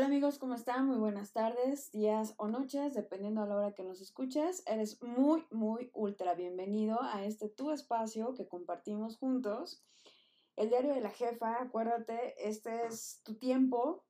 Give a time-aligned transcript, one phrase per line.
[0.00, 0.86] Hola amigos, ¿cómo están?
[0.86, 4.62] Muy buenas tardes, días o noches, dependiendo a la hora que nos escuches.
[4.66, 9.84] Eres muy, muy ultra bienvenido a este tu espacio que compartimos juntos.
[10.56, 14.06] El diario de la jefa, acuérdate, este es tu tiempo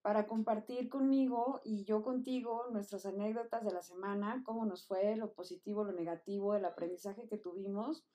[0.00, 5.34] para compartir conmigo y yo contigo nuestras anécdotas de la semana, cómo nos fue, lo
[5.34, 8.06] positivo, lo negativo, el aprendizaje que tuvimos,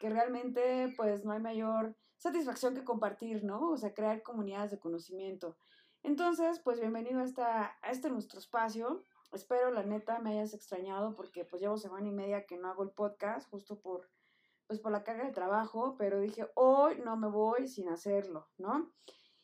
[0.00, 3.70] que realmente pues no hay mayor satisfacción que compartir, ¿no?
[3.70, 5.56] O sea, crear comunidades de conocimiento.
[6.04, 9.06] Entonces, pues bienvenido a, a este nuestro espacio.
[9.32, 12.82] Espero, la neta, me hayas extrañado porque pues llevo semana y media que no hago
[12.82, 14.10] el podcast, justo por,
[14.66, 18.92] pues por la carga de trabajo, pero dije, hoy no me voy sin hacerlo, ¿no?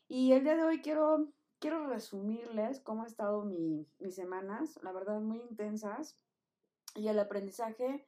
[0.07, 4.93] Y el día de hoy quiero, quiero resumirles cómo ha estado mi, mis semanas, la
[4.93, 6.19] verdad, muy intensas.
[6.95, 8.07] Y el aprendizaje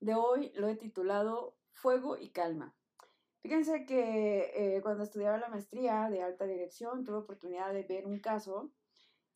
[0.00, 2.74] de hoy lo he titulado Fuego y Calma.
[3.42, 8.20] Fíjense que eh, cuando estudiaba la maestría de alta dirección tuve oportunidad de ver un
[8.20, 8.72] caso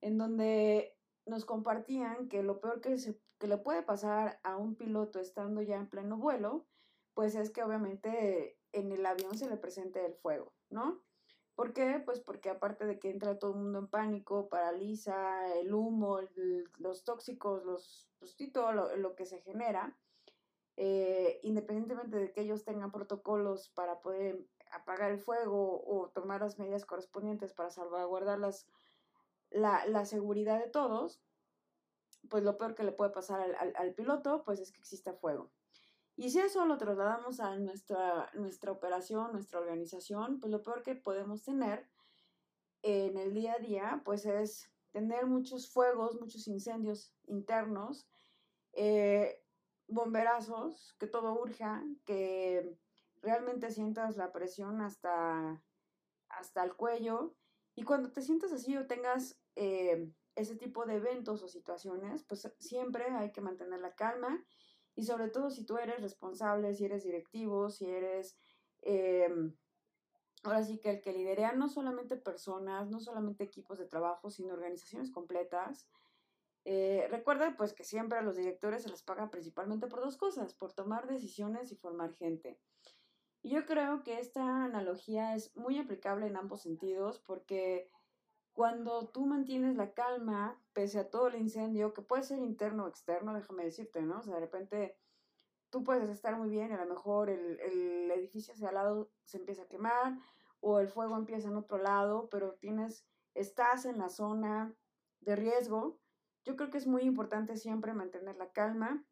[0.00, 4.76] en donde nos compartían que lo peor que, se, que le puede pasar a un
[4.76, 6.68] piloto estando ya en pleno vuelo,
[7.14, 11.02] pues es que obviamente en el avión se le presente el fuego, ¿no?
[11.56, 12.00] ¿Por qué?
[12.04, 16.20] Pues porque aparte de que entra todo el mundo en pánico, paraliza el humo,
[16.78, 19.98] los tóxicos, los, pues, todo lo, lo que se genera,
[20.76, 26.58] eh, independientemente de que ellos tengan protocolos para poder apagar el fuego o tomar las
[26.58, 28.66] medidas correspondientes para salvaguardar las,
[29.50, 31.22] la, la, seguridad de todos,
[32.28, 35.50] pues lo peor que le puede pasar al, al, piloto, pues es que exista fuego.
[36.16, 40.94] Y si eso lo trasladamos a nuestra, nuestra operación, nuestra organización, pues lo peor que
[40.94, 41.88] podemos tener
[42.82, 48.06] en el día a día, pues es tener muchos fuegos, muchos incendios internos,
[48.72, 49.42] eh,
[49.88, 52.76] bomberazos, que todo urja, que
[53.22, 55.62] realmente sientas la presión hasta,
[56.28, 57.34] hasta el cuello.
[57.74, 62.50] Y cuando te sientas así o tengas eh, ese tipo de eventos o situaciones, pues
[62.58, 64.44] siempre hay que mantener la calma.
[64.94, 68.36] Y sobre todo si tú eres responsable, si eres directivo, si eres...
[68.82, 69.28] Eh,
[70.46, 74.54] ahora sí que el que liderea no solamente personas, no solamente equipos de trabajo, sino
[74.54, 75.88] organizaciones completas,
[76.68, 80.52] eh, recuerda pues que siempre a los directores se les paga principalmente por dos cosas,
[80.52, 82.58] por tomar decisiones y formar gente.
[83.40, 87.88] Y yo creo que esta analogía es muy aplicable en ambos sentidos porque
[88.52, 92.88] cuando tú mantienes la calma pese a todo el incendio, que puede ser interno o
[92.88, 94.18] externo, déjame decirte, ¿no?
[94.18, 94.98] O sea, de repente
[95.70, 99.12] tú puedes estar muy bien y a lo mejor el, el edificio hacia al lado
[99.22, 100.18] se empieza a quemar
[100.58, 104.74] o el fuego empieza en otro lado, pero tienes, estás en la zona
[105.20, 106.00] de riesgo,
[106.46, 109.04] yo creo que es muy importante siempre mantener la calma,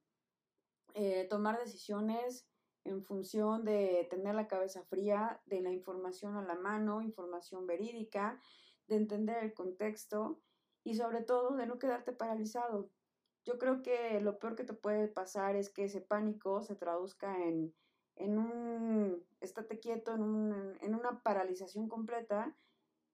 [0.94, 2.48] eh, tomar decisiones
[2.84, 8.40] en función de tener la cabeza fría, de la información a la mano, información verídica,
[8.86, 10.40] de entender el contexto
[10.84, 12.88] y sobre todo de no quedarte paralizado.
[13.44, 17.42] Yo creo que lo peor que te puede pasar es que ese pánico se traduzca
[17.42, 17.74] en,
[18.14, 22.56] en un estate quieto, en, un, en una paralización completa,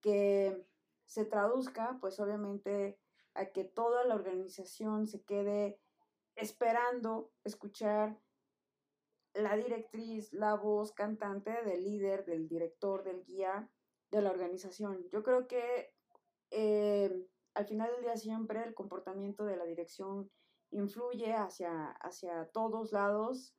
[0.03, 0.67] que
[1.07, 2.99] se traduzca pues obviamente
[3.35, 5.81] a que toda la organización se quede
[6.37, 8.19] esperando escuchar
[9.35, 13.71] la directriz, la voz cantante del líder, del director, del guía
[14.11, 15.09] de la organización.
[15.11, 15.95] Yo creo que
[16.51, 20.31] eh, al final del día siempre el comportamiento de la dirección
[20.71, 23.55] influye hacia, hacia todos lados,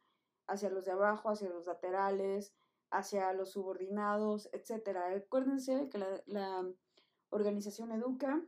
[0.47, 2.53] hacia los de abajo, hacia los laterales,
[2.89, 4.97] hacia los subordinados, etc.
[5.15, 6.69] Acuérdense que la, la
[7.29, 8.41] organización educa,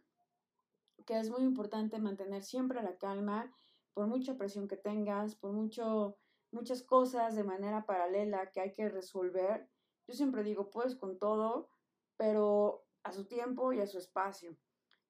[1.06, 3.54] que es muy importante mantener siempre la calma,
[3.94, 6.18] por mucha presión que tengas, por mucho,
[6.52, 9.70] muchas cosas de manera paralela que hay que resolver.
[10.08, 11.70] Yo siempre digo, puedes con todo,
[12.18, 14.58] pero a su tiempo y a su espacio.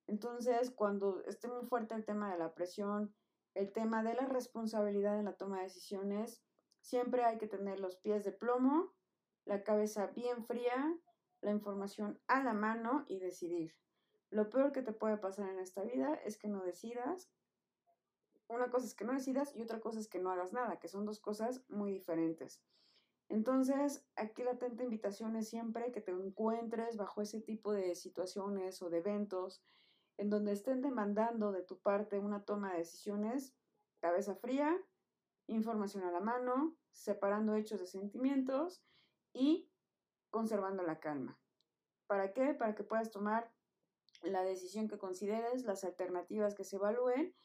[0.08, 3.16] Entonces, cuando esté muy fuerte el tema de la presión,
[3.54, 6.44] el tema de la responsabilidad en la toma de decisiones,
[6.82, 8.94] siempre hay que tener los pies de plomo,
[9.46, 10.98] la cabeza bien fría,
[11.42, 13.76] la información a la mano y decidir.
[14.34, 17.30] Lo peor que te puede pasar en esta vida es que no decidas.
[18.48, 20.88] Una cosa es que no decidas y otra cosa es que no hagas nada, que
[20.88, 22.60] son dos cosas muy diferentes.
[23.30, 28.82] Entonces, aquí la atenta invitación es siempre que te encuentres bajo ese tipo de situaciones
[28.82, 29.64] o de eventos
[30.18, 33.56] en donde estén demandando de tu parte una toma de decisiones,
[34.00, 34.76] cabeza fría,
[35.46, 38.84] información a la mano, separando hechos de sentimientos
[39.32, 39.70] y
[40.32, 41.40] conservando la calma.
[42.08, 42.56] ¿Para qué?
[42.56, 43.54] Para que puedas tomar
[44.24, 47.36] la decisión que consideres, las alternativas que se evalúen,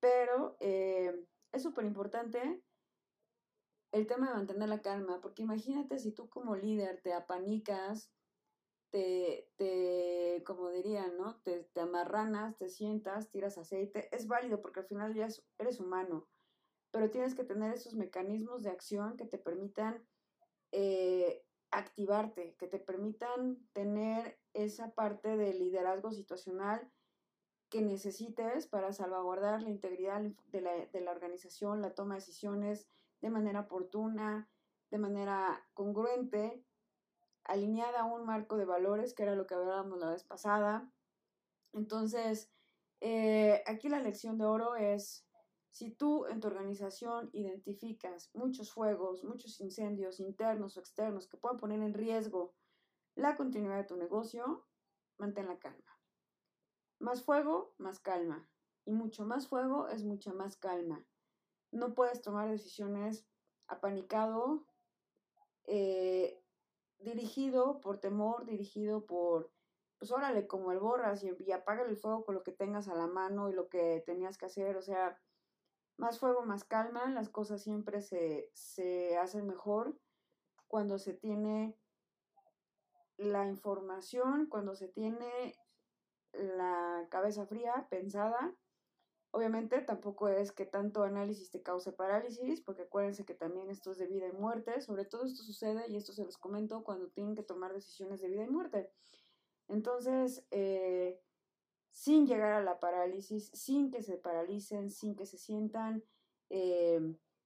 [0.00, 2.62] pero eh, es súper importante
[3.92, 8.10] el tema de mantener la calma, porque imagínate si tú como líder te apanicas,
[8.90, 11.40] te, te como dirían, ¿no?
[11.42, 15.28] Te, te amarranas, te sientas, tiras aceite, es válido porque al final ya
[15.58, 16.28] eres humano,
[16.90, 20.06] pero tienes que tener esos mecanismos de acción que te permitan
[20.72, 21.44] eh,
[21.78, 26.90] activarte, que te permitan tener esa parte de liderazgo situacional
[27.68, 32.88] que necesites para salvaguardar la integridad de la, la organización, la toma de decisiones
[33.20, 34.48] de manera oportuna,
[34.90, 36.64] de manera congruente,
[37.42, 40.90] alineada a un marco de valores, que era lo que hablábamos la vez pasada.
[41.72, 42.50] Entonces,
[43.00, 45.26] eh, aquí la lección de oro es,
[45.74, 51.58] si tú en tu organización identificas muchos fuegos, muchos incendios internos o externos que puedan
[51.58, 52.54] poner en riesgo
[53.16, 54.68] la continuidad de tu negocio,
[55.18, 55.98] mantén la calma.
[57.00, 58.48] Más fuego, más calma.
[58.84, 61.04] Y mucho más fuego es mucha más calma.
[61.72, 63.26] No puedes tomar decisiones
[63.66, 64.68] apanicado,
[65.64, 66.40] eh,
[67.00, 69.50] dirigido por temor, dirigido por,
[69.98, 73.08] pues órale, como el borras y, y el fuego con lo que tengas a la
[73.08, 74.76] mano y lo que tenías que hacer.
[74.76, 75.20] O sea,
[75.96, 77.10] más fuego, más calma.
[77.10, 79.98] Las cosas siempre se, se hacen mejor
[80.68, 81.76] cuando se tiene
[83.16, 85.56] la información, cuando se tiene
[86.32, 88.54] la cabeza fría, pensada.
[89.30, 93.98] Obviamente tampoco es que tanto análisis te cause parálisis, porque acuérdense que también esto es
[93.98, 97.34] de vida y muerte, sobre todo esto sucede, y esto se los comento, cuando tienen
[97.34, 98.92] que tomar decisiones de vida y muerte.
[99.66, 101.20] Entonces, eh,
[101.94, 106.02] sin llegar a la parálisis, sin que se paralicen, sin que se sientan
[106.50, 107.00] eh,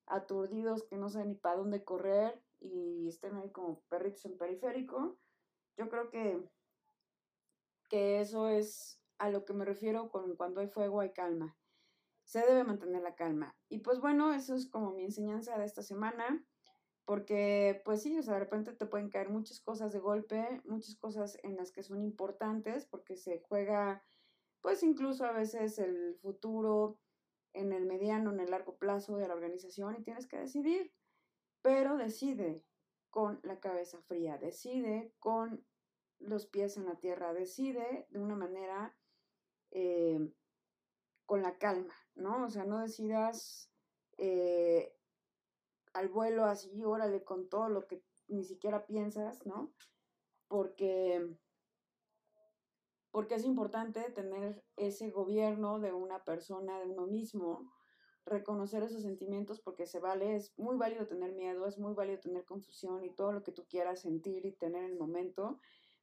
[0.06, 5.18] aturdidos, que no saben ni para dónde correr y estén ahí como perritos en periférico,
[5.76, 6.42] yo creo que
[7.90, 11.56] que eso es a lo que me refiero con cuando hay fuego hay calma.
[12.24, 13.54] Se debe mantener la calma.
[13.68, 16.42] Y pues bueno, eso es como mi enseñanza de esta semana,
[17.04, 20.96] porque pues sí, o sea, de repente te pueden caer muchas cosas de golpe, muchas
[20.96, 24.02] cosas en las que son importantes, porque se juega
[24.60, 26.98] pues incluso a veces el futuro
[27.52, 30.92] en el mediano, en el largo plazo de la organización y tienes que decidir,
[31.62, 32.64] pero decide
[33.10, 35.64] con la cabeza fría, decide con
[36.18, 38.96] los pies en la tierra, decide de una manera
[39.70, 40.32] eh,
[41.26, 42.44] con la calma, ¿no?
[42.44, 43.70] O sea, no decidas
[44.16, 44.94] eh,
[45.92, 49.72] al vuelo así, órale, con todo lo que ni siquiera piensas, ¿no?
[50.48, 51.36] Porque,
[53.10, 57.72] porque es importante tener ese gobierno de una persona, de uno mismo,
[58.28, 62.44] reconocer esos sentimientos porque se vale, es muy válido tener miedo, es muy válido tener
[62.44, 65.58] confusión y todo lo que tú quieras sentir y tener en el momento,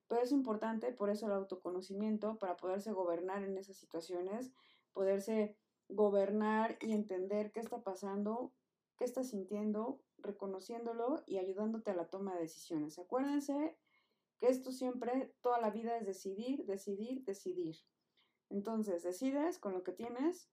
[0.08, 4.52] pero es importante por eso el autoconocimiento para poderse gobernar en esas situaciones,
[4.94, 5.56] poderse
[5.88, 8.54] gobernar y entender qué está pasando,
[8.98, 12.98] qué estás sintiendo, reconociéndolo y ayudándote a la toma de decisiones.
[12.98, 13.78] Acuérdense
[14.40, 17.78] que esto siempre, toda la vida es decidir, decidir, decidir.
[18.50, 20.50] Entonces, decides con lo que tienes,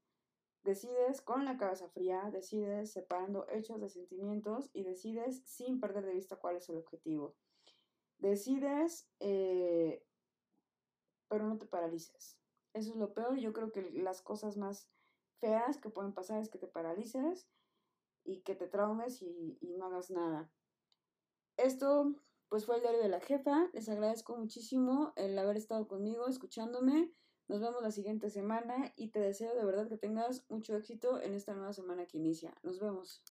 [0.63, 6.15] decides con la cabeza fría, decides separando hechos de sentimientos y decides sin perder de
[6.15, 7.37] vista cuál es el objetivo.
[8.19, 10.07] Decides, eh,
[11.29, 12.39] pero no te paralices.
[12.73, 13.37] Eso es lo peor.
[13.39, 14.89] Yo creo que las cosas más
[15.41, 17.49] feas que pueden pasar es que te paralices
[18.25, 20.51] y que te traumes y, y no hagas nada.
[21.57, 22.15] Esto
[22.53, 23.71] pues fue el diario de la jefa.
[23.73, 27.11] Les agradezco muchísimo el haber estado conmigo, escuchándome.
[27.49, 31.33] Nos vemos la siguiente semana y te deseo de verdad que tengas mucho éxito en
[31.33, 32.53] esta nueva semana que inicia.
[32.63, 33.23] Nos vemos.